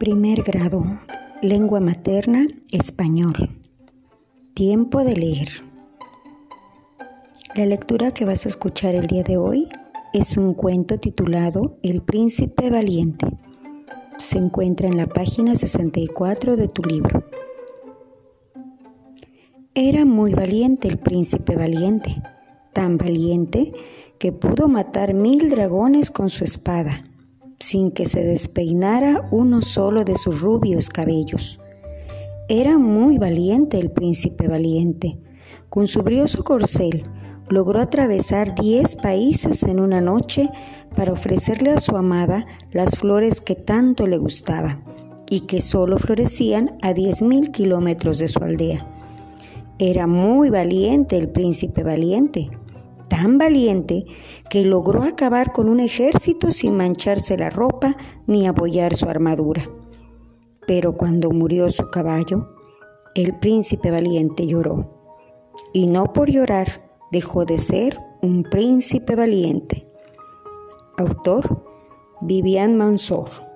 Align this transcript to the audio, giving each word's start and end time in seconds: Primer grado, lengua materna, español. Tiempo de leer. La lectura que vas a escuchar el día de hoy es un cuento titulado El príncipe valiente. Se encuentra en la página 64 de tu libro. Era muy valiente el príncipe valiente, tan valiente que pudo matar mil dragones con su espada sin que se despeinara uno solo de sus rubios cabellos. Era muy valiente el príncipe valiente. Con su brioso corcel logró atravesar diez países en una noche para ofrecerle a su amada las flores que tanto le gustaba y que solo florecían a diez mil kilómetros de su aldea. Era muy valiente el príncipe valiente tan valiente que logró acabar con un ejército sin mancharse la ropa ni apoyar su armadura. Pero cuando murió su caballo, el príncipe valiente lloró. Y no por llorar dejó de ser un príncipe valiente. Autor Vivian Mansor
Primer 0.00 0.42
grado, 0.44 0.82
lengua 1.42 1.78
materna, 1.78 2.46
español. 2.72 3.50
Tiempo 4.54 5.04
de 5.04 5.12
leer. 5.12 5.48
La 7.54 7.66
lectura 7.66 8.10
que 8.10 8.24
vas 8.24 8.46
a 8.46 8.48
escuchar 8.48 8.94
el 8.94 9.08
día 9.08 9.24
de 9.24 9.36
hoy 9.36 9.68
es 10.14 10.38
un 10.38 10.54
cuento 10.54 10.98
titulado 10.98 11.76
El 11.82 12.00
príncipe 12.00 12.70
valiente. 12.70 13.26
Se 14.16 14.38
encuentra 14.38 14.88
en 14.88 14.96
la 14.96 15.06
página 15.06 15.54
64 15.54 16.56
de 16.56 16.68
tu 16.68 16.80
libro. 16.82 17.22
Era 19.74 20.06
muy 20.06 20.32
valiente 20.32 20.88
el 20.88 20.96
príncipe 20.96 21.56
valiente, 21.56 22.22
tan 22.72 22.96
valiente 22.96 23.74
que 24.18 24.32
pudo 24.32 24.66
matar 24.66 25.12
mil 25.12 25.50
dragones 25.50 26.10
con 26.10 26.30
su 26.30 26.42
espada 26.42 27.04
sin 27.60 27.90
que 27.90 28.06
se 28.06 28.22
despeinara 28.24 29.28
uno 29.30 29.62
solo 29.62 30.04
de 30.04 30.16
sus 30.16 30.40
rubios 30.40 30.88
cabellos. 30.88 31.60
Era 32.48 32.78
muy 32.78 33.18
valiente 33.18 33.78
el 33.78 33.92
príncipe 33.92 34.48
valiente. 34.48 35.18
Con 35.68 35.86
su 35.86 36.02
brioso 36.02 36.42
corcel 36.42 37.04
logró 37.48 37.80
atravesar 37.80 38.54
diez 38.54 38.96
países 38.96 39.62
en 39.62 39.78
una 39.78 40.00
noche 40.00 40.48
para 40.96 41.12
ofrecerle 41.12 41.70
a 41.70 41.78
su 41.78 41.96
amada 41.96 42.46
las 42.72 42.96
flores 42.96 43.40
que 43.40 43.54
tanto 43.54 44.06
le 44.06 44.18
gustaba 44.18 44.80
y 45.28 45.40
que 45.40 45.60
solo 45.60 45.98
florecían 45.98 46.78
a 46.82 46.92
diez 46.92 47.22
mil 47.22 47.52
kilómetros 47.52 48.18
de 48.18 48.28
su 48.28 48.42
aldea. 48.42 48.86
Era 49.78 50.06
muy 50.06 50.50
valiente 50.50 51.16
el 51.16 51.28
príncipe 51.28 51.84
valiente 51.84 52.50
tan 53.10 53.36
valiente 53.36 54.04
que 54.48 54.64
logró 54.64 55.02
acabar 55.02 55.52
con 55.52 55.68
un 55.68 55.80
ejército 55.80 56.50
sin 56.50 56.76
mancharse 56.76 57.36
la 57.36 57.50
ropa 57.50 57.96
ni 58.26 58.46
apoyar 58.46 58.94
su 58.94 59.06
armadura. 59.06 59.68
Pero 60.66 60.96
cuando 60.96 61.30
murió 61.30 61.68
su 61.68 61.90
caballo, 61.90 62.54
el 63.14 63.38
príncipe 63.38 63.90
valiente 63.90 64.46
lloró. 64.46 64.96
Y 65.74 65.88
no 65.88 66.12
por 66.14 66.30
llorar 66.30 66.90
dejó 67.12 67.44
de 67.44 67.58
ser 67.58 67.98
un 68.22 68.44
príncipe 68.44 69.14
valiente. 69.14 69.86
Autor 70.96 71.64
Vivian 72.22 72.76
Mansor 72.76 73.49